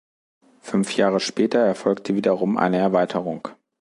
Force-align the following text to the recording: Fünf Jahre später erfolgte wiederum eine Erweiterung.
Fünf 0.61 0.95
Jahre 0.97 1.19
später 1.19 1.59
erfolgte 1.59 2.15
wiederum 2.15 2.57
eine 2.57 2.77
Erweiterung. 2.77 3.49